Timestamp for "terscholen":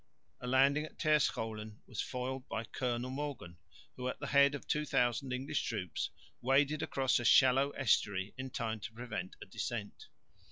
0.97-1.77